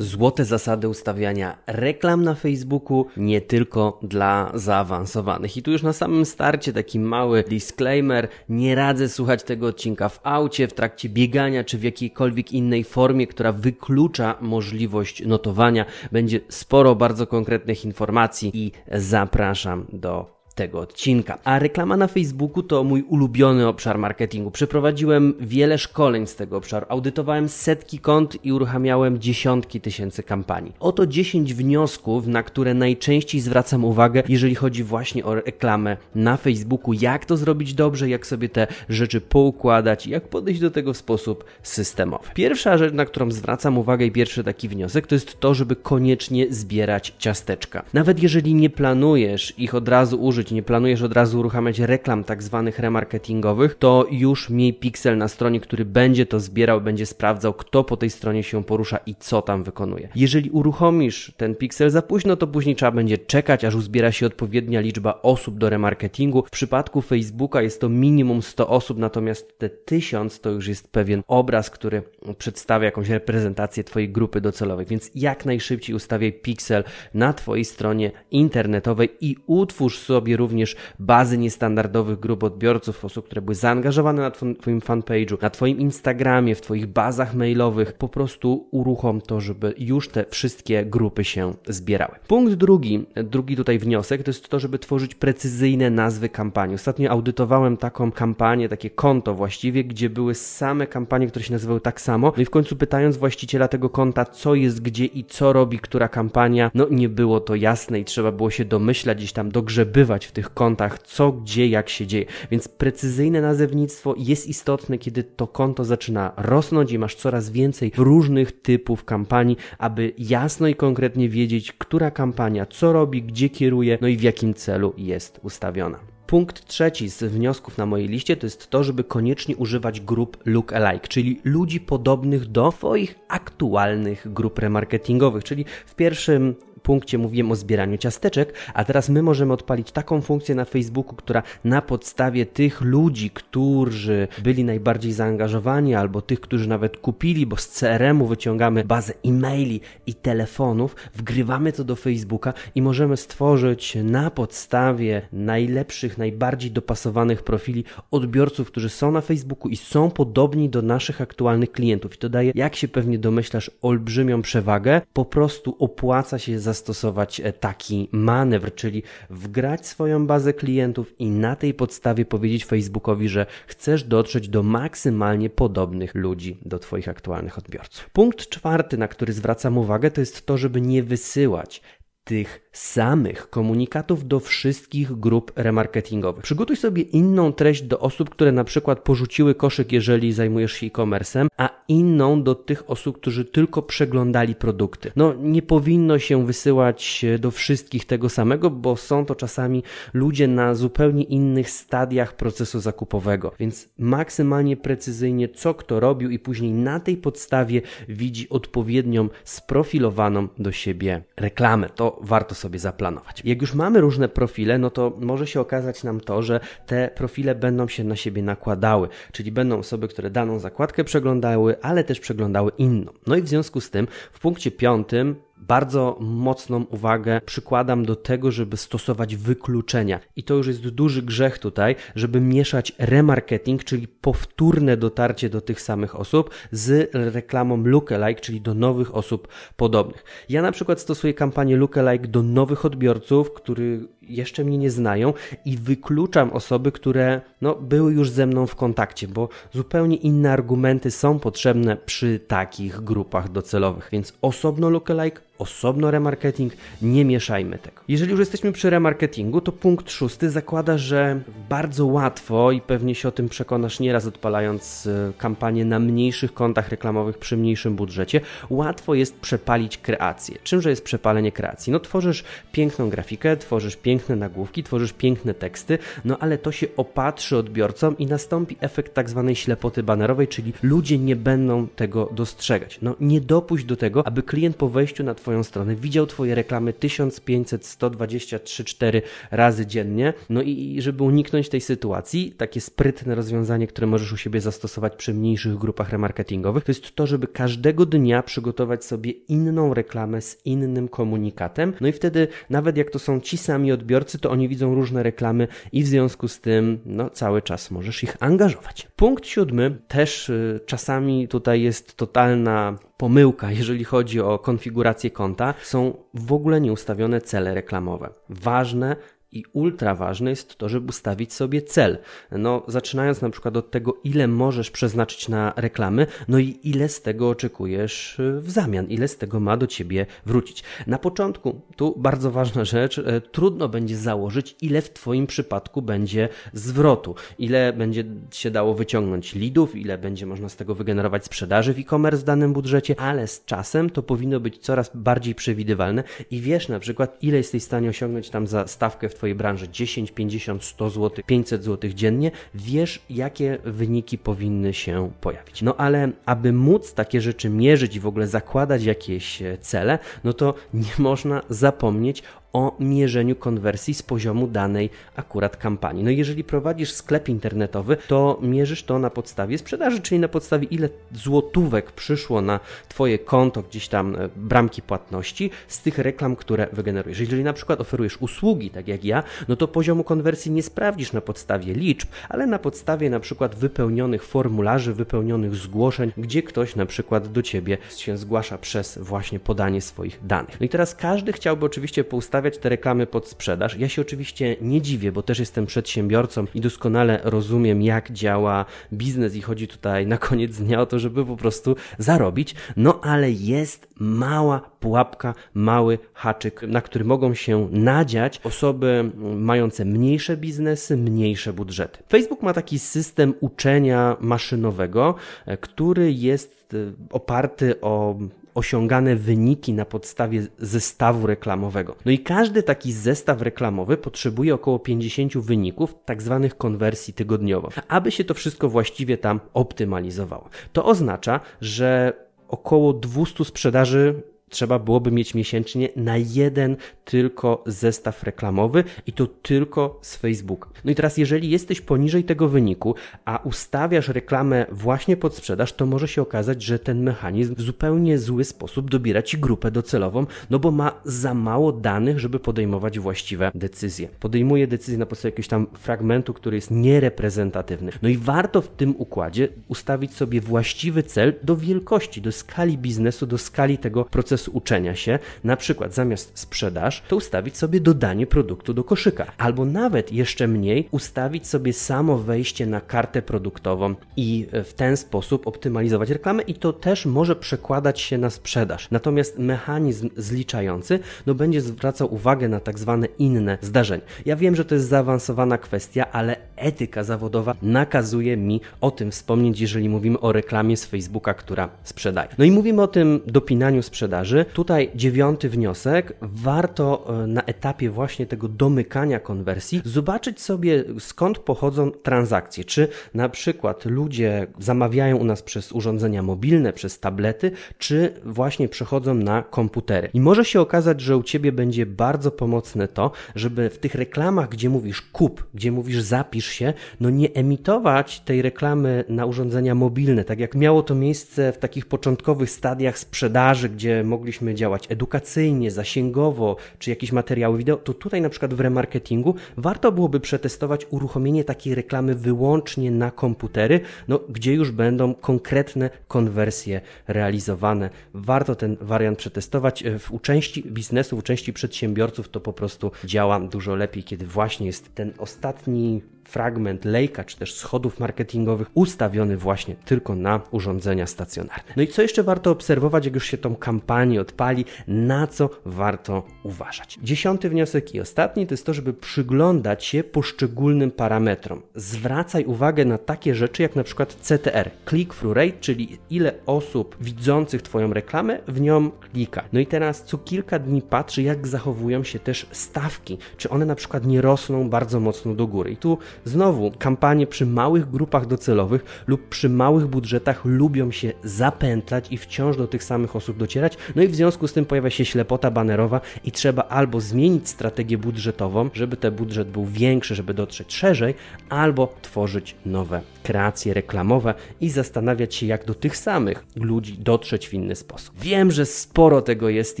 Złote 0.00 0.44
zasady 0.44 0.88
ustawiania 0.88 1.58
reklam 1.66 2.24
na 2.24 2.34
Facebooku 2.34 3.06
nie 3.16 3.40
tylko 3.40 3.98
dla 4.02 4.50
zaawansowanych. 4.54 5.56
I 5.56 5.62
tu 5.62 5.70
już 5.70 5.82
na 5.82 5.92
samym 5.92 6.24
starcie 6.24 6.72
taki 6.72 7.00
mały 7.00 7.44
disclaimer. 7.48 8.28
Nie 8.48 8.74
radzę 8.74 9.08
słuchać 9.08 9.42
tego 9.42 9.66
odcinka 9.66 10.08
w 10.08 10.20
aucie, 10.22 10.68
w 10.68 10.72
trakcie 10.72 11.08
biegania 11.08 11.64
czy 11.64 11.78
w 11.78 11.82
jakiejkolwiek 11.82 12.52
innej 12.52 12.84
formie, 12.84 13.26
która 13.26 13.52
wyklucza 13.52 14.34
możliwość 14.40 15.26
notowania. 15.26 15.84
Będzie 16.12 16.40
sporo 16.48 16.94
bardzo 16.94 17.26
konkretnych 17.26 17.84
informacji 17.84 18.50
i 18.54 18.72
zapraszam 18.92 19.86
do 19.92 20.39
tego 20.60 20.80
odcinka. 20.80 21.38
A 21.44 21.58
reklama 21.58 21.96
na 21.96 22.06
Facebooku 22.06 22.62
to 22.62 22.84
mój 22.84 23.02
ulubiony 23.02 23.68
obszar 23.68 23.98
marketingu. 23.98 24.50
Przeprowadziłem 24.50 25.34
wiele 25.40 25.78
szkoleń 25.78 26.26
z 26.26 26.36
tego 26.36 26.56
obszaru, 26.56 26.86
audytowałem 26.88 27.48
setki 27.48 27.98
kont 27.98 28.44
i 28.44 28.52
uruchamiałem 28.52 29.18
dziesiątki 29.18 29.80
tysięcy 29.80 30.22
kampanii. 30.22 30.72
Oto 30.80 31.06
10 31.06 31.54
wniosków, 31.54 32.26
na 32.26 32.42
które 32.42 32.74
najczęściej 32.74 33.40
zwracam 33.40 33.84
uwagę, 33.84 34.22
jeżeli 34.28 34.54
chodzi 34.54 34.84
właśnie 34.84 35.24
o 35.24 35.34
reklamę 35.34 35.96
na 36.14 36.36
Facebooku. 36.36 36.92
Jak 36.92 37.24
to 37.24 37.36
zrobić 37.36 37.74
dobrze, 37.74 38.08
jak 38.08 38.26
sobie 38.26 38.48
te 38.48 38.66
rzeczy 38.88 39.20
poukładać, 39.20 40.06
jak 40.06 40.28
podejść 40.28 40.60
do 40.60 40.70
tego 40.70 40.92
w 40.92 40.96
sposób 40.96 41.44
systemowy. 41.62 42.24
Pierwsza 42.34 42.78
rzecz, 42.78 42.94
na 42.94 43.04
którą 43.04 43.30
zwracam 43.30 43.78
uwagę 43.78 44.06
i 44.06 44.10
pierwszy 44.10 44.44
taki 44.44 44.68
wniosek, 44.68 45.06
to 45.06 45.14
jest 45.14 45.40
to, 45.40 45.54
żeby 45.54 45.76
koniecznie 45.76 46.46
zbierać 46.52 47.14
ciasteczka. 47.18 47.82
Nawet 47.92 48.22
jeżeli 48.22 48.54
nie 48.54 48.70
planujesz 48.70 49.54
ich 49.58 49.74
od 49.74 49.88
razu 49.88 50.22
użyć, 50.22 50.49
nie 50.50 50.62
planujesz 50.62 51.02
od 51.02 51.12
razu 51.12 51.40
uruchamiać 51.40 51.78
reklam 51.78 52.24
tak 52.24 52.42
zwanych 52.42 52.78
remarketingowych, 52.78 53.74
to 53.74 54.06
już 54.10 54.50
miej 54.50 54.74
pixel 54.74 55.18
na 55.18 55.28
stronie, 55.28 55.60
który 55.60 55.84
będzie 55.84 56.26
to 56.26 56.40
zbierał, 56.40 56.80
będzie 56.80 57.06
sprawdzał, 57.06 57.54
kto 57.54 57.84
po 57.84 57.96
tej 57.96 58.10
stronie 58.10 58.42
się 58.42 58.64
porusza 58.64 58.98
i 59.06 59.14
co 59.14 59.42
tam 59.42 59.62
wykonuje. 59.62 60.08
Jeżeli 60.14 60.50
uruchomisz 60.50 61.32
ten 61.36 61.54
pixel 61.54 61.90
za 61.90 62.02
późno, 62.02 62.36
to 62.36 62.46
później 62.46 62.76
trzeba 62.76 62.92
będzie 62.92 63.18
czekać, 63.18 63.64
aż 63.64 63.74
uzbiera 63.74 64.12
się 64.12 64.26
odpowiednia 64.26 64.80
liczba 64.80 65.22
osób 65.22 65.58
do 65.58 65.70
remarketingu. 65.70 66.42
W 66.46 66.50
przypadku 66.50 67.02
Facebooka 67.02 67.62
jest 67.62 67.80
to 67.80 67.88
minimum 67.88 68.42
100 68.42 68.68
osób, 68.68 68.98
natomiast 68.98 69.58
te 69.58 69.68
1000 69.68 70.40
to 70.40 70.50
już 70.50 70.68
jest 70.68 70.88
pewien 70.88 71.22
obraz, 71.28 71.70
który 71.70 72.02
przedstawia 72.38 72.84
jakąś 72.84 73.08
reprezentację 73.08 73.84
Twojej 73.84 74.08
grupy 74.08 74.40
docelowej, 74.40 74.86
więc 74.86 75.10
jak 75.14 75.46
najszybciej 75.46 75.96
ustawiaj 75.96 76.32
pixel 76.32 76.84
na 77.14 77.32
Twojej 77.32 77.64
stronie 77.64 78.12
internetowej 78.30 79.08
i 79.20 79.36
utwórz 79.46 79.98
sobie 79.98 80.36
również 80.40 80.76
bazy 80.98 81.38
niestandardowych 81.38 82.20
grup 82.20 82.44
odbiorców, 82.44 83.04
osób, 83.04 83.26
które 83.26 83.42
były 83.42 83.54
zaangażowane 83.54 84.22
na 84.22 84.30
Twoim 84.30 84.80
fanpage'u, 84.80 85.42
na 85.42 85.50
Twoim 85.50 85.78
Instagramie, 85.78 86.54
w 86.54 86.60
Twoich 86.60 86.86
bazach 86.86 87.34
mailowych. 87.34 87.92
Po 87.92 88.08
prostu 88.08 88.68
uruchom 88.70 89.20
to, 89.20 89.40
żeby 89.40 89.74
już 89.78 90.08
te 90.08 90.24
wszystkie 90.30 90.84
grupy 90.84 91.24
się 91.24 91.54
zbierały. 91.68 92.14
Punkt 92.26 92.54
drugi, 92.54 93.06
drugi 93.14 93.56
tutaj 93.56 93.78
wniosek, 93.78 94.22
to 94.22 94.30
jest 94.30 94.48
to, 94.48 94.58
żeby 94.58 94.78
tworzyć 94.78 95.14
precyzyjne 95.14 95.90
nazwy 95.90 96.28
kampanii. 96.28 96.74
Ostatnio 96.74 97.10
audytowałem 97.10 97.76
taką 97.76 98.12
kampanię, 98.12 98.68
takie 98.68 98.90
konto 98.90 99.34
właściwie, 99.34 99.84
gdzie 99.84 100.10
były 100.10 100.34
same 100.34 100.86
kampanie, 100.86 101.26
które 101.26 101.44
się 101.44 101.52
nazywały 101.52 101.80
tak 101.80 102.00
samo. 102.00 102.32
No 102.36 102.42
i 102.42 102.44
w 102.44 102.50
końcu 102.50 102.76
pytając 102.76 103.16
właściciela 103.16 103.68
tego 103.68 103.90
konta, 103.90 104.24
co 104.24 104.54
jest 104.54 104.82
gdzie 104.82 105.04
i 105.04 105.24
co 105.24 105.52
robi 105.52 105.78
która 105.78 106.08
kampania, 106.08 106.70
no 106.74 106.86
nie 106.90 107.08
było 107.08 107.40
to 107.40 107.54
jasne 107.54 108.00
i 108.00 108.04
trzeba 108.04 108.32
było 108.32 108.50
się 108.50 108.64
domyślać, 108.64 109.18
gdzieś 109.18 109.32
tam 109.32 109.50
dogrzebywać 109.50 110.19
w 110.26 110.32
tych 110.32 110.54
kontach, 110.54 110.98
co, 110.98 111.32
gdzie, 111.32 111.68
jak 111.68 111.88
się 111.88 112.06
dzieje. 112.06 112.24
Więc 112.50 112.68
precyzyjne 112.68 113.40
nazewnictwo 113.40 114.14
jest 114.18 114.46
istotne, 114.46 114.98
kiedy 114.98 115.24
to 115.24 115.46
konto 115.46 115.84
zaczyna 115.84 116.32
rosnąć 116.36 116.92
i 116.92 116.98
masz 116.98 117.14
coraz 117.14 117.50
więcej 117.50 117.92
różnych 117.96 118.62
typów 118.62 119.04
kampanii, 119.04 119.56
aby 119.78 120.12
jasno 120.18 120.68
i 120.68 120.74
konkretnie 120.74 121.28
wiedzieć, 121.28 121.72
która 121.72 122.10
kampania 122.10 122.66
co 122.66 122.92
robi, 122.92 123.22
gdzie 123.22 123.48
kieruje, 123.48 123.98
no 124.00 124.08
i 124.08 124.16
w 124.16 124.22
jakim 124.22 124.54
celu 124.54 124.94
jest 124.96 125.40
ustawiona. 125.42 125.98
Punkt 126.30 126.66
trzeci 126.66 127.08
z 127.08 127.22
wniosków 127.22 127.78
na 127.78 127.86
mojej 127.86 128.08
liście 128.08 128.36
to 128.36 128.46
jest 128.46 128.70
to, 128.70 128.84
żeby 128.84 129.04
koniecznie 129.04 129.56
używać 129.56 130.00
grup 130.00 130.44
look-alike, 130.46 131.08
czyli 131.08 131.40
ludzi 131.44 131.80
podobnych 131.80 132.46
do 132.46 132.72
Twoich 132.72 133.14
aktualnych 133.28 134.32
grup 134.32 134.58
remarketingowych. 134.58 135.44
Czyli 135.44 135.64
w 135.86 135.94
pierwszym 135.94 136.54
punkcie 136.90 137.18
mówiłem 137.18 137.52
o 137.52 137.56
zbieraniu 137.56 137.98
ciasteczek, 137.98 138.54
a 138.74 138.84
teraz 138.84 139.08
my 139.08 139.22
możemy 139.22 139.52
odpalić 139.52 139.92
taką 139.92 140.20
funkcję 140.20 140.54
na 140.54 140.64
Facebooku, 140.64 141.16
która 141.16 141.42
na 141.64 141.82
podstawie 141.82 142.46
tych 142.46 142.80
ludzi, 142.80 143.30
którzy 143.30 144.28
byli 144.42 144.64
najbardziej 144.64 145.12
zaangażowani, 145.12 145.94
albo 145.94 146.22
tych, 146.22 146.40
którzy 146.40 146.68
nawet 146.68 146.96
kupili, 146.96 147.46
bo 147.46 147.56
z 147.56 147.68
CRM-u 147.68 148.26
wyciągamy 148.26 148.84
bazę 148.84 149.12
e-maili 149.24 149.80
i 150.06 150.14
telefonów, 150.14 150.96
wgrywamy 151.14 151.72
to 151.72 151.84
do 151.84 151.96
Facebooka 151.96 152.52
i 152.74 152.82
możemy 152.82 153.16
stworzyć 153.16 153.98
na 154.04 154.30
podstawie 154.30 155.22
najlepszych, 155.32 156.18
najbardziej 156.18 156.70
dopasowanych 156.70 157.42
profili 157.42 157.84
odbiorców, 158.10 158.68
którzy 158.68 158.88
są 158.88 159.12
na 159.12 159.20
Facebooku 159.20 159.70
i 159.70 159.76
są 159.76 160.10
podobni 160.10 160.68
do 160.68 160.82
naszych 160.82 161.20
aktualnych 161.20 161.72
klientów. 161.72 162.14
I 162.14 162.18
to 162.18 162.28
daje, 162.28 162.52
jak 162.54 162.76
się 162.76 162.88
pewnie 162.88 163.18
domyślasz, 163.18 163.70
olbrzymią 163.82 164.42
przewagę. 164.42 165.00
Po 165.12 165.24
prostu 165.24 165.76
opłaca 165.78 166.38
się 166.38 166.58
za 166.58 166.79
zastosować 166.80 167.40
e, 167.40 167.52
taki 167.52 168.08
manewr, 168.12 168.74
czyli 168.74 169.02
wgrać 169.30 169.86
swoją 169.86 170.26
bazę 170.26 170.52
klientów 170.52 171.20
i 171.20 171.30
na 171.30 171.56
tej 171.56 171.74
podstawie 171.74 172.24
powiedzieć 172.24 172.64
Facebookowi, 172.64 173.28
że 173.28 173.46
chcesz 173.66 174.04
dotrzeć 174.04 174.48
do 174.48 174.62
maksymalnie 174.62 175.50
podobnych 175.50 176.14
ludzi 176.14 176.58
do 176.64 176.78
Twoich 176.78 177.08
aktualnych 177.08 177.58
odbiorców. 177.58 178.10
Punkt 178.10 178.48
czwarty, 178.48 178.98
na 178.98 179.08
który 179.08 179.32
zwracam 179.32 179.78
uwagę, 179.78 180.10
to 180.10 180.20
jest 180.20 180.46
to, 180.46 180.58
żeby 180.58 180.80
nie 180.80 181.02
wysyłać 181.02 181.82
tych 182.30 182.70
samych 182.72 183.50
komunikatów 183.50 184.28
do 184.28 184.40
wszystkich 184.40 185.12
grup 185.12 185.52
remarketingowych. 185.56 186.42
Przygotuj 186.42 186.76
sobie 186.76 187.02
inną 187.02 187.52
treść 187.52 187.82
do 187.82 188.00
osób, 188.00 188.30
które 188.30 188.52
na 188.52 188.64
przykład 188.64 189.00
porzuciły 189.00 189.54
koszyk, 189.54 189.92
jeżeli 189.92 190.32
zajmujesz 190.32 190.72
się 190.72 190.86
e-commerce'em, 190.86 191.46
a 191.56 191.70
inną 191.88 192.42
do 192.42 192.54
tych 192.54 192.90
osób, 192.90 193.20
którzy 193.20 193.44
tylko 193.44 193.82
przeglądali 193.82 194.54
produkty. 194.54 195.12
No, 195.16 195.34
nie 195.34 195.62
powinno 195.62 196.18
się 196.18 196.46
wysyłać 196.46 197.24
do 197.38 197.50
wszystkich 197.50 198.04
tego 198.04 198.28
samego, 198.28 198.70
bo 198.70 198.96
są 198.96 199.24
to 199.24 199.34
czasami 199.34 199.82
ludzie 200.14 200.48
na 200.48 200.74
zupełnie 200.74 201.22
innych 201.22 201.70
stadiach 201.70 202.36
procesu 202.36 202.80
zakupowego, 202.80 203.52
więc 203.58 203.88
maksymalnie 203.98 204.76
precyzyjnie, 204.76 205.48
co 205.48 205.74
kto 205.74 206.00
robił, 206.00 206.30
i 206.30 206.38
później 206.38 206.72
na 206.72 207.00
tej 207.00 207.16
podstawie 207.16 207.82
widzi 208.08 208.48
odpowiednią, 208.48 209.28
sprofilowaną 209.44 210.48
do 210.58 210.72
siebie 210.72 211.22
reklamę. 211.36 211.88
To 211.94 212.19
warto 212.22 212.54
sobie 212.54 212.78
zaplanować. 212.78 213.42
Jak 213.44 213.60
już 213.60 213.74
mamy 213.74 214.00
różne 214.00 214.28
profile, 214.28 214.78
no 214.78 214.90
to 214.90 215.12
może 215.20 215.46
się 215.46 215.60
okazać 215.60 216.04
nam 216.04 216.20
to, 216.20 216.42
że 216.42 216.60
te 216.86 217.10
profile 217.14 217.54
będą 217.54 217.88
się 217.88 218.04
na 218.04 218.16
siebie 218.16 218.42
nakładały, 218.42 219.08
czyli 219.32 219.52
będą 219.52 219.78
osoby, 219.78 220.08
które 220.08 220.30
daną 220.30 220.58
zakładkę 220.58 221.04
przeglądały, 221.04 221.82
ale 221.82 222.04
też 222.04 222.20
przeglądały 222.20 222.70
inną. 222.78 223.12
No 223.26 223.36
i 223.36 223.42
w 223.42 223.48
związku 223.48 223.80
z 223.80 223.90
tym 223.90 224.08
w 224.32 224.40
punkcie 224.40 224.70
piątym 224.70 225.36
bardzo 225.60 226.16
mocną 226.20 226.84
uwagę 226.84 227.40
przykładam 227.46 228.04
do 228.04 228.16
tego, 228.16 228.50
żeby 228.50 228.76
stosować 228.76 229.36
wykluczenia. 229.36 230.20
I 230.36 230.42
to 230.42 230.54
już 230.54 230.66
jest 230.66 230.88
duży 230.88 231.22
grzech 231.22 231.58
tutaj, 231.58 231.96
żeby 232.14 232.40
mieszać 232.40 232.92
remarketing, 232.98 233.84
czyli 233.84 234.08
powtórne 234.08 234.96
dotarcie 234.96 235.50
do 235.50 235.60
tych 235.60 235.80
samych 235.80 236.20
osób 236.20 236.50
z 236.72 237.10
reklamą 237.12 237.84
lookalike, 237.84 238.40
czyli 238.40 238.60
do 238.60 238.74
nowych 238.74 239.14
osób 239.14 239.48
podobnych. 239.76 240.24
Ja 240.48 240.62
na 240.62 240.72
przykład 240.72 241.00
stosuję 241.00 241.34
kampanię 241.34 241.76
lookalike 241.76 242.28
do 242.28 242.42
nowych 242.42 242.84
odbiorców, 242.84 243.52
którzy 243.52 244.08
jeszcze 244.22 244.64
mnie 244.64 244.78
nie 244.78 244.90
znają 244.90 245.32
i 245.64 245.76
wykluczam 245.76 246.50
osoby, 246.50 246.92
które 246.92 247.40
no, 247.60 247.74
były 247.74 248.12
już 248.12 248.30
ze 248.30 248.46
mną 248.46 248.66
w 248.66 248.76
kontakcie, 248.76 249.28
bo 249.28 249.48
zupełnie 249.72 250.16
inne 250.16 250.52
argumenty 250.52 251.10
są 251.10 251.38
potrzebne 251.38 251.96
przy 251.96 252.38
takich 252.38 253.00
grupach 253.00 253.52
docelowych. 253.52 254.08
Więc 254.12 254.32
osobno 254.42 254.90
lookalike, 254.90 255.40
osobno 255.60 256.10
remarketing, 256.10 256.72
nie 257.02 257.24
mieszajmy 257.24 257.78
tego. 257.78 258.00
Jeżeli 258.08 258.30
już 258.30 258.40
jesteśmy 258.40 258.72
przy 258.72 258.90
remarketingu, 258.90 259.60
to 259.60 259.72
punkt 259.72 260.10
szósty 260.10 260.50
zakłada, 260.50 260.98
że 260.98 261.40
bardzo 261.68 262.06
łatwo 262.06 262.72
i 262.72 262.80
pewnie 262.80 263.14
się 263.14 263.28
o 263.28 263.32
tym 263.32 263.48
przekonasz 263.48 264.00
nieraz 264.00 264.26
odpalając 264.26 265.06
e, 265.06 265.32
kampanię 265.38 265.84
na 265.84 265.98
mniejszych 265.98 266.54
kontach 266.54 266.88
reklamowych 266.88 267.38
przy 267.38 267.56
mniejszym 267.56 267.96
budżecie, 267.96 268.40
łatwo 268.70 269.14
jest 269.14 269.40
przepalić 269.40 269.98
kreację. 269.98 270.58
Czymże 270.62 270.90
jest 270.90 271.04
przepalenie 271.04 271.52
kreacji? 271.52 271.92
No 271.92 272.00
tworzysz 272.00 272.44
piękną 272.72 273.10
grafikę, 273.10 273.56
tworzysz 273.56 273.96
piękne 273.96 274.36
nagłówki, 274.36 274.82
tworzysz 274.82 275.12
piękne 275.12 275.54
teksty, 275.54 275.98
no 276.24 276.38
ale 276.38 276.58
to 276.58 276.72
się 276.72 276.86
opatrzy 276.96 277.56
odbiorcom 277.56 278.18
i 278.18 278.26
nastąpi 278.26 278.76
efekt 278.80 279.14
tak 279.14 279.30
zwanej 279.30 279.56
ślepoty 279.56 280.02
banerowej, 280.02 280.48
czyli 280.48 280.72
ludzie 280.82 281.18
nie 281.18 281.36
będą 281.36 281.86
tego 281.86 282.28
dostrzegać. 282.32 282.98
No 283.02 283.16
nie 283.20 283.40
dopuść 283.40 283.84
do 283.84 283.96
tego, 283.96 284.26
aby 284.26 284.42
klient 284.42 284.76
po 284.76 284.88
wejściu 284.88 285.24
na 285.24 285.34
Twoją 285.50 285.62
stronę. 285.62 285.96
Widział 285.96 286.26
Twoje 286.26 286.54
reklamy 286.54 286.92
1500, 286.92 287.86
123, 287.86 288.84
4 288.84 289.22
razy 289.50 289.86
dziennie, 289.86 290.32
no 290.50 290.62
i 290.62 290.96
żeby 291.00 291.24
uniknąć 291.24 291.68
tej 291.68 291.80
sytuacji, 291.80 292.52
takie 292.52 292.80
sprytne 292.80 293.34
rozwiązanie, 293.34 293.86
które 293.86 294.06
możesz 294.06 294.32
u 294.32 294.36
siebie 294.36 294.60
zastosować 294.60 295.16
przy 295.16 295.34
mniejszych 295.34 295.78
grupach 295.78 296.10
remarketingowych, 296.10 296.84
to 296.84 296.90
jest 296.90 297.14
to, 297.14 297.26
żeby 297.26 297.46
każdego 297.46 298.06
dnia 298.06 298.42
przygotować 298.42 299.04
sobie 299.04 299.30
inną 299.30 299.94
reklamę 299.94 300.40
z 300.40 300.66
innym 300.66 301.08
komunikatem, 301.08 301.92
no 302.00 302.08
i 302.08 302.12
wtedy 302.12 302.48
nawet 302.70 302.96
jak 302.96 303.10
to 303.10 303.18
są 303.18 303.40
ci 303.40 303.58
sami 303.58 303.92
odbiorcy, 303.92 304.38
to 304.38 304.50
oni 304.50 304.68
widzą 304.68 304.94
różne 304.94 305.22
reklamy 305.22 305.68
i 305.92 306.02
w 306.02 306.06
związku 306.06 306.48
z 306.48 306.60
tym 306.60 306.98
no, 307.06 307.30
cały 307.30 307.62
czas 307.62 307.90
możesz 307.90 308.22
ich 308.22 308.36
angażować. 308.40 309.08
Punkt 309.16 309.46
siódmy, 309.46 309.98
też 310.08 310.48
y, 310.48 310.80
czasami 310.86 311.48
tutaj 311.48 311.82
jest 311.82 312.16
totalna 312.16 312.98
pomyłka, 313.20 313.70
jeżeli 313.72 314.04
chodzi 314.04 314.40
o 314.40 314.58
konfigurację 314.58 315.30
konta, 315.30 315.74
są 315.82 316.16
w 316.34 316.52
ogóle 316.52 316.80
nieustawione 316.80 317.40
cele 317.40 317.74
reklamowe. 317.74 318.30
Ważne, 318.48 319.16
i 319.52 319.64
ultra 319.72 320.14
ważne 320.14 320.50
jest 320.50 320.76
to, 320.76 320.88
żeby 320.88 321.08
ustawić 321.08 321.52
sobie 321.52 321.82
cel. 321.82 322.18
No, 322.50 322.82
zaczynając 322.88 323.42
na 323.42 323.50
przykład 323.50 323.76
od 323.76 323.90
tego, 323.90 324.16
ile 324.24 324.48
możesz 324.48 324.90
przeznaczyć 324.90 325.48
na 325.48 325.72
reklamy, 325.76 326.26
no 326.48 326.58
i 326.58 326.78
ile 326.82 327.08
z 327.08 327.22
tego 327.22 327.48
oczekujesz 327.48 328.38
y, 328.38 328.60
w 328.60 328.70
zamian, 328.70 329.06
ile 329.06 329.28
z 329.28 329.36
tego 329.36 329.60
ma 329.60 329.76
do 329.76 329.86
ciebie 329.86 330.26
wrócić. 330.46 330.84
Na 331.06 331.18
początku, 331.18 331.80
tu 331.96 332.14
bardzo 332.18 332.50
ważna 332.50 332.84
rzecz, 332.84 333.18
y, 333.18 333.42
trudno 333.52 333.88
będzie 333.88 334.16
założyć, 334.16 334.76
ile 334.82 335.02
w 335.02 335.12
Twoim 335.12 335.46
przypadku 335.46 336.02
będzie 336.02 336.48
zwrotu, 336.72 337.34
ile 337.58 337.92
będzie 337.92 338.24
się 338.50 338.70
dało 338.70 338.94
wyciągnąć 338.94 339.54
lidów, 339.54 339.96
ile 339.96 340.18
będzie 340.18 340.46
można 340.46 340.68
z 340.68 340.76
tego 340.76 340.94
wygenerować 340.94 341.44
sprzedaży 341.44 341.94
w 341.94 341.98
e-commerce 341.98 342.40
w 342.40 342.44
danym 342.44 342.72
budżecie, 342.72 343.20
ale 343.20 343.46
z 343.46 343.64
czasem 343.64 344.10
to 344.10 344.22
powinno 344.22 344.60
być 344.60 344.78
coraz 344.78 345.10
bardziej 345.14 345.54
przewidywalne 345.54 346.24
i 346.50 346.60
wiesz 346.60 346.88
na 346.88 346.98
przykład, 346.98 347.36
ile 347.42 347.56
jesteś 347.56 347.82
w 347.82 347.86
stanie 347.86 348.08
osiągnąć 348.08 348.50
tam 348.50 348.66
za 348.66 348.86
stawkę 348.86 349.28
w 349.28 349.39
Twojej 349.40 349.54
branży 349.54 349.88
10, 349.88 350.30
50, 350.30 350.84
100 350.84 351.10
zł, 351.10 351.44
500 351.46 351.84
zł 351.84 352.10
dziennie, 352.14 352.50
wiesz, 352.74 353.22
jakie 353.30 353.78
wyniki 353.84 354.38
powinny 354.38 354.94
się 354.94 355.30
pojawić. 355.40 355.82
No 355.82 355.96
ale 355.96 356.30
aby 356.46 356.72
móc 356.72 357.14
takie 357.14 357.40
rzeczy 357.40 357.68
mierzyć 357.68 358.16
i 358.16 358.20
w 358.20 358.26
ogóle 358.26 358.46
zakładać 358.46 359.04
jakieś 359.04 359.62
e, 359.62 359.78
cele, 359.78 360.18
no 360.44 360.52
to 360.52 360.74
nie 360.94 361.12
można 361.28 361.62
zapomnieć 361.68 362.42
o 362.72 362.96
mierzeniu 363.00 363.56
konwersji 363.56 364.14
z 364.14 364.22
poziomu 364.22 364.66
danej 364.66 365.10
akurat 365.36 365.76
kampanii. 365.76 366.24
No 366.24 366.30
jeżeli 366.30 366.64
prowadzisz 366.64 367.12
sklep 367.12 367.48
internetowy, 367.48 368.16
to 368.28 368.58
mierzysz 368.62 369.02
to 369.02 369.18
na 369.18 369.30
podstawie 369.30 369.78
sprzedaży, 369.78 370.20
czyli 370.20 370.38
na 370.38 370.48
podstawie 370.48 370.86
ile 370.90 371.08
złotówek 371.32 372.12
przyszło 372.12 372.60
na 372.60 372.80
Twoje 373.08 373.38
konto, 373.38 373.82
gdzieś 373.82 374.08
tam 374.08 374.36
e, 374.36 374.48
bramki 374.56 375.02
płatności 375.02 375.70
z 375.88 376.02
tych 376.02 376.18
reklam, 376.18 376.56
które 376.56 376.86
wygenerujesz. 376.92 377.40
Jeżeli 377.40 377.64
na 377.64 377.72
przykład 377.72 378.00
oferujesz 378.00 378.36
usługi, 378.40 378.90
tak 378.90 379.08
jak 379.08 379.24
ja, 379.24 379.42
no 379.68 379.76
to 379.76 379.88
poziomu 379.88 380.24
konwersji 380.24 380.72
nie 380.72 380.82
sprawdzisz 380.82 381.32
na 381.32 381.40
podstawie 381.40 381.94
liczb, 381.94 382.28
ale 382.48 382.66
na 382.66 382.78
podstawie 382.78 383.30
na 383.30 383.40
przykład 383.40 383.74
wypełnionych 383.74 384.44
formularzy, 384.44 385.14
wypełnionych 385.14 385.74
zgłoszeń, 385.74 386.32
gdzie 386.36 386.62
ktoś 386.62 386.96
na 386.96 387.06
przykład 387.06 387.52
do 387.52 387.62
Ciebie 387.62 387.98
się 388.16 388.36
zgłasza 388.36 388.78
przez 388.78 389.18
właśnie 389.18 389.60
podanie 389.60 390.00
swoich 390.00 390.46
danych. 390.46 390.80
No 390.80 390.86
i 390.86 390.88
teraz 390.88 391.14
każdy 391.14 391.52
chciałby 391.52 391.86
oczywiście 391.86 392.24
poustawić 392.24 392.59
ustawiać 392.60 392.78
te 392.78 392.88
reklamy 392.88 393.26
pod 393.26 393.48
sprzedaż. 393.48 393.96
Ja 393.98 394.08
się 394.08 394.22
oczywiście 394.22 394.76
nie 394.80 395.02
dziwię, 395.02 395.32
bo 395.32 395.42
też 395.42 395.58
jestem 395.58 395.86
przedsiębiorcą 395.86 396.66
i 396.74 396.80
doskonale 396.80 397.40
rozumiem, 397.44 398.02
jak 398.02 398.32
działa 398.32 398.84
biznes 399.12 399.56
i 399.56 399.62
chodzi 399.62 399.88
tutaj 399.88 400.26
na 400.26 400.38
koniec 400.38 400.76
dnia 400.76 401.00
o 401.00 401.06
to, 401.06 401.18
żeby 401.18 401.46
po 401.46 401.56
prostu 401.56 401.96
zarobić. 402.18 402.74
No 402.96 403.20
ale 403.22 403.50
jest 403.50 404.08
mała 404.18 404.80
pułapka, 405.00 405.54
mały 405.74 406.18
haczyk, 406.34 406.82
na 406.82 407.00
który 407.00 407.24
mogą 407.24 407.54
się 407.54 407.88
nadziać 407.90 408.60
osoby 408.64 409.30
mające 409.56 410.04
mniejsze 410.04 410.56
biznesy, 410.56 411.16
mniejsze 411.16 411.72
budżety. 411.72 412.22
Facebook 412.28 412.62
ma 412.62 412.72
taki 412.72 412.98
system 412.98 413.54
uczenia 413.60 414.36
maszynowego, 414.40 415.34
e, 415.66 415.76
który 415.76 416.32
jest 416.32 416.94
e, 416.94 416.96
oparty 417.30 418.00
o 418.00 418.38
osiągane 418.74 419.36
wyniki 419.36 419.92
na 419.92 420.04
podstawie 420.04 420.66
zestawu 420.78 421.46
reklamowego. 421.46 422.16
No 422.24 422.32
i 422.32 422.38
każdy 422.38 422.82
taki 422.82 423.12
zestaw 423.12 423.62
reklamowy 423.62 424.16
potrzebuje 424.16 424.74
około 424.74 424.98
50 424.98 425.58
wyników, 425.58 426.14
tak 426.24 426.42
zwanych 426.42 426.76
konwersji 426.76 427.34
tygodniowo, 427.34 427.88
aby 428.08 428.30
się 428.30 428.44
to 428.44 428.54
wszystko 428.54 428.88
właściwie 428.88 429.38
tam 429.38 429.60
optymalizowało. 429.74 430.68
To 430.92 431.04
oznacza, 431.04 431.60
że 431.80 432.32
około 432.68 433.12
200 433.12 433.64
sprzedaży 433.64 434.42
trzeba 434.70 434.98
byłoby 434.98 435.30
mieć 435.30 435.54
miesięcznie 435.54 436.08
na 436.16 436.36
jeden 436.36 436.96
tylko 437.24 437.84
zestaw 437.86 438.42
reklamowy 438.42 439.04
i 439.26 439.32
to 439.32 439.46
tylko 439.46 440.18
z 440.22 440.36
Facebooka. 440.36 440.90
No 441.04 441.10
i 441.10 441.14
teraz, 441.14 441.36
jeżeli 441.36 441.70
jesteś 441.70 442.00
poniżej 442.00 442.44
tego 442.44 442.68
wyniku, 442.68 443.14
a 443.44 443.56
ustawiasz 443.64 444.28
reklamę 444.28 444.86
właśnie 444.92 445.36
pod 445.36 445.56
sprzedaż, 445.56 445.92
to 445.92 446.06
może 446.06 446.28
się 446.28 446.42
okazać, 446.42 446.82
że 446.82 446.98
ten 446.98 447.22
mechanizm 447.22 447.74
w 447.74 447.80
zupełnie 447.80 448.38
zły 448.38 448.64
sposób 448.64 449.10
dobiera 449.10 449.42
ci 449.42 449.58
grupę 449.58 449.90
docelową, 449.90 450.46
no 450.70 450.78
bo 450.78 450.90
ma 450.90 451.20
za 451.24 451.54
mało 451.54 451.92
danych, 451.92 452.38
żeby 452.38 452.60
podejmować 452.60 453.18
właściwe 453.18 453.70
decyzje. 453.74 454.28
Podejmuje 454.40 454.86
decyzje 454.86 455.18
na 455.18 455.26
podstawie 455.26 455.50
jakiegoś 455.50 455.68
tam 455.68 455.86
fragmentu, 455.94 456.54
który 456.54 456.76
jest 456.76 456.90
niereprezentatywny. 456.90 458.12
No 458.22 458.28
i 458.28 458.36
warto 458.36 458.82
w 458.82 458.88
tym 458.88 459.14
układzie 459.18 459.68
ustawić 459.88 460.34
sobie 460.34 460.60
właściwy 460.60 461.22
cel 461.22 461.54
do 461.62 461.76
wielkości, 461.76 462.40
do 462.42 462.52
skali 462.52 462.98
biznesu, 462.98 463.46
do 463.46 463.58
skali 463.58 463.98
tego 463.98 464.24
procesu 464.24 464.59
proces 464.60 464.74
uczenia 464.74 465.14
się, 465.14 465.38
na 465.64 465.76
przykład 465.76 466.14
zamiast 466.14 466.58
sprzedaż, 466.58 467.22
to 467.28 467.36
ustawić 467.36 467.76
sobie 467.76 468.00
dodanie 468.00 468.46
produktu 468.46 468.94
do 468.94 469.04
koszyka, 469.04 469.46
albo 469.58 469.84
nawet 469.84 470.32
jeszcze 470.32 470.68
mniej 470.68 471.08
ustawić 471.10 471.66
sobie 471.66 471.92
samo 471.92 472.38
wejście 472.38 472.86
na 472.86 473.00
kartę 473.00 473.42
produktową 473.42 474.14
i 474.36 474.66
e, 474.72 474.84
w 474.84 474.94
ten 474.94 475.16
sposób 475.16 475.66
optymalizować 475.66 476.30
reklamę 476.30 476.62
i 476.62 476.74
to 476.74 476.92
też 476.92 477.26
może 477.26 477.56
przekładać 477.56 478.20
się 478.20 478.38
na 478.38 478.50
sprzedaż. 478.50 479.10
Natomiast 479.10 479.58
mechanizm 479.58 480.30
zliczający 480.36 481.18
no 481.46 481.54
będzie 481.54 481.80
zwracał 481.80 482.34
uwagę 482.34 482.68
na 482.68 482.80
tak 482.80 482.98
zwane 482.98 483.26
inne 483.38 483.78
zdarzenia. 483.80 484.22
Ja 484.46 484.56
wiem, 484.56 484.76
że 484.76 484.84
to 484.84 484.94
jest 484.94 485.08
zaawansowana 485.08 485.78
kwestia, 485.78 486.26
ale 486.32 486.56
etyka 486.80 487.24
zawodowa 487.24 487.74
nakazuje 487.82 488.56
mi 488.56 488.80
o 489.00 489.10
tym 489.10 489.30
wspomnieć, 489.30 489.80
jeżeli 489.80 490.08
mówimy 490.08 490.40
o 490.40 490.52
reklamie 490.52 490.96
z 490.96 491.04
Facebooka, 491.04 491.54
która 491.54 491.88
sprzedaje. 492.04 492.48
No 492.58 492.64
i 492.64 492.70
mówimy 492.70 493.02
o 493.02 493.08
tym 493.08 493.40
dopinaniu 493.46 494.02
sprzedaży. 494.02 494.64
Tutaj 494.74 495.10
dziewiąty 495.14 495.68
wniosek. 495.68 496.32
Warto 496.42 497.34
e, 497.42 497.46
na 497.46 497.62
etapie 497.62 498.10
właśnie 498.10 498.46
tego 498.46 498.68
domykania 498.68 499.40
konwersji 499.40 500.02
zobaczyć 500.04 500.60
sobie 500.60 501.04
skąd 501.18 501.58
pochodzą 501.58 502.10
transakcje. 502.10 502.84
Czy 502.84 503.08
na 503.34 503.48
przykład 503.48 504.04
ludzie 504.04 504.66
zamawiają 504.78 505.36
u 505.36 505.44
nas 505.44 505.62
przez 505.62 505.92
urządzenia 505.92 506.42
mobilne, 506.42 506.92
przez 506.92 507.20
tablety, 507.20 507.70
czy 507.98 508.34
właśnie 508.44 508.88
przechodzą 508.88 509.34
na 509.34 509.62
komputery. 509.62 510.28
I 510.34 510.40
może 510.40 510.64
się 510.64 510.80
okazać, 510.80 511.20
że 511.20 511.36
u 511.36 511.42
Ciebie 511.42 511.72
będzie 511.72 512.06
bardzo 512.06 512.50
pomocne 512.50 513.08
to, 513.08 513.30
żeby 513.54 513.90
w 513.90 513.98
tych 513.98 514.14
reklamach, 514.14 514.68
gdzie 514.68 514.90
mówisz 514.90 515.22
kup, 515.22 515.66
gdzie 515.74 515.92
mówisz 515.92 516.20
zapisz 516.20 516.69
się, 516.70 516.92
no 517.20 517.30
nie 517.30 517.52
emitować 517.54 518.40
tej 518.40 518.62
reklamy 518.62 519.24
na 519.28 519.46
urządzenia 519.46 519.94
mobilne, 519.94 520.44
tak 520.44 520.60
jak 520.60 520.74
miało 520.74 521.02
to 521.02 521.14
miejsce 521.14 521.72
w 521.72 521.78
takich 521.78 522.06
początkowych 522.06 522.70
stadiach 522.70 523.18
sprzedaży, 523.18 523.88
gdzie 523.88 524.24
mogliśmy 524.24 524.74
działać 524.74 525.06
edukacyjnie, 525.08 525.90
zasięgowo, 525.90 526.76
czy 526.98 527.10
jakieś 527.10 527.32
materiały 527.32 527.78
wideo, 527.78 527.96
to 527.96 528.14
tutaj 528.14 528.40
na 528.40 528.48
przykład 528.48 528.74
w 528.74 528.80
remarketingu 528.80 529.54
warto 529.76 530.12
byłoby 530.12 530.40
przetestować 530.40 531.06
uruchomienie 531.10 531.64
takiej 531.64 531.94
reklamy 531.94 532.34
wyłącznie 532.34 533.10
na 533.10 533.30
komputery, 533.30 534.00
no, 534.28 534.40
gdzie 534.48 534.74
już 534.74 534.90
będą 534.90 535.34
konkretne 535.34 536.10
konwersje 536.28 537.00
realizowane. 537.28 538.10
Warto 538.34 538.74
ten 538.74 538.96
wariant 539.00 539.38
przetestować. 539.38 540.04
W 540.18 540.40
części 540.40 540.82
biznesu, 540.82 541.36
w 541.36 541.42
części 541.42 541.72
przedsiębiorców 541.72 542.48
to 542.48 542.60
po 542.60 542.72
prostu 542.72 543.10
działa 543.24 543.60
dużo 543.60 543.94
lepiej, 543.94 544.24
kiedy 544.24 544.46
właśnie 544.46 544.86
jest 544.86 545.14
ten 545.14 545.32
ostatni 545.38 546.22
fragment 546.60 547.04
lejka 547.04 547.44
czy 547.44 547.56
też 547.56 547.74
schodów 547.74 548.20
marketingowych 548.20 548.90
ustawiony 548.94 549.56
właśnie 549.56 549.94
tylko 550.04 550.34
na 550.34 550.60
urządzenia 550.70 551.26
stacjonarne. 551.26 551.92
No 551.96 552.02
i 552.02 552.08
co 552.08 552.22
jeszcze 552.22 552.42
warto 552.42 552.70
obserwować, 552.70 553.24
jak 553.24 553.34
już 553.34 553.46
się 553.46 553.58
tą 553.58 553.76
kampanię 553.76 554.40
odpali, 554.40 554.84
na 555.08 555.46
co 555.46 555.70
warto 555.84 556.42
uważać. 556.62 557.18
Dziesiąty 557.22 557.68
wniosek 557.68 558.14
i 558.14 558.20
ostatni 558.20 558.66
to 558.66 558.74
jest 558.74 558.86
to, 558.86 558.94
żeby 558.94 559.12
przyglądać 559.12 560.04
się 560.04 560.24
poszczególnym 560.24 561.10
parametrom. 561.10 561.82
Zwracaj 561.94 562.64
uwagę 562.64 563.04
na 563.04 563.18
takie 563.18 563.54
rzeczy 563.54 563.82
jak 563.82 563.96
na 563.96 564.04
przykład 564.04 564.34
CTR, 564.34 564.90
click-through 565.06 565.56
rate, 565.56 565.80
czyli 565.80 566.18
ile 566.30 566.52
osób 566.66 567.16
widzących 567.20 567.82
Twoją 567.82 568.12
reklamę 568.12 568.58
w 568.68 568.80
nią 568.80 569.10
klika. 569.10 569.64
No 569.72 569.80
i 569.80 569.86
teraz 569.86 570.24
co 570.24 570.38
kilka 570.38 570.78
dni 570.78 571.02
patrzy, 571.02 571.42
jak 571.42 571.66
zachowują 571.66 572.24
się 572.24 572.38
też 572.38 572.66
stawki, 572.72 573.38
czy 573.56 573.70
one 573.70 573.86
na 573.86 573.94
przykład 573.94 574.26
nie 574.26 574.42
rosną 574.42 574.90
bardzo 574.90 575.20
mocno 575.20 575.54
do 575.54 575.66
góry. 575.66 575.90
I 575.90 575.96
tu 575.96 576.18
znowu 576.50 576.92
kampanie 576.98 577.46
przy 577.46 577.66
małych 577.66 578.10
grupach 578.10 578.46
docelowych 578.46 579.24
lub 579.26 579.48
przy 579.48 579.68
małych 579.68 580.06
budżetach 580.06 580.64
lubią 580.64 581.10
się 581.10 581.32
zapętlać 581.44 582.32
i 582.32 582.38
wciąż 582.38 582.76
do 582.76 582.86
tych 582.86 583.04
samych 583.04 583.36
osób 583.36 583.56
docierać. 583.56 583.96
No 584.16 584.22
i 584.22 584.28
w 584.28 584.34
związku 584.34 584.68
z 584.68 584.72
tym 584.72 584.84
pojawia 584.84 585.10
się 585.10 585.24
ślepota 585.24 585.70
banerowa 585.70 586.20
i 586.44 586.52
trzeba 586.52 586.82
albo 586.82 587.20
zmienić 587.20 587.68
strategię 587.68 588.18
budżetową, 588.18 588.90
żeby 588.94 589.16
ten 589.16 589.34
budżet 589.34 589.70
był 589.70 589.84
większy, 589.86 590.34
żeby 590.34 590.54
dotrzeć 590.54 590.94
szerzej, 590.94 591.34
albo 591.68 592.14
tworzyć 592.22 592.76
nowe 592.86 593.20
kreacje 593.42 593.94
reklamowe 593.94 594.54
i 594.80 594.90
zastanawiać 594.90 595.54
się, 595.54 595.66
jak 595.66 595.84
do 595.84 595.94
tych 595.94 596.16
samych 596.16 596.64
ludzi 596.76 597.18
dotrzeć 597.18 597.68
w 597.68 597.74
inny 597.74 597.96
sposób. 597.96 598.34
Wiem, 598.40 598.70
że 598.70 598.86
sporo 598.86 599.42
tego 599.42 599.68
jest 599.68 600.00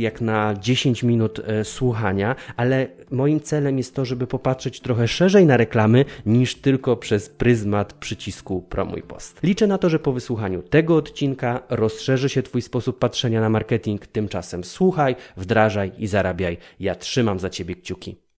jak 0.00 0.20
na 0.20 0.54
10 0.54 1.02
minut 1.02 1.38
e, 1.38 1.64
słuchania, 1.64 2.36
ale 2.56 2.88
moim 3.10 3.40
celem 3.40 3.78
jest 3.78 3.94
to, 3.94 4.04
żeby 4.04 4.26
popatrzeć 4.26 4.80
trochę 4.80 5.08
szerzej 5.08 5.46
na 5.46 5.56
reklamy 5.56 6.04
niż 6.26 6.54
tylko 6.54 6.96
przez 6.96 7.28
pryzmat 7.28 7.92
przycisku 7.92 8.62
Promuj 8.62 9.02
Post. 9.02 9.42
Liczę 9.42 9.66
na 9.66 9.78
to, 9.78 9.88
że 9.88 9.98
po 9.98 10.12
wysłuchaniu 10.12 10.62
tego 10.62 10.96
odcinka 10.96 11.62
rozszerzy 11.68 12.28
się 12.28 12.42
Twój 12.42 12.62
sposób 12.62 12.98
patrzenia 12.98 13.40
na 13.40 13.48
marketing. 13.48 14.06
Tymczasem 14.06 14.64
słuchaj, 14.64 15.16
wdrażaj 15.36 15.92
i 15.98 16.06
zarabiaj. 16.06 16.58
Ja 16.80 16.94
trzymam 16.94 17.38
za 17.38 17.50
Ciebie 17.50 17.74
kciuki. 17.74 18.29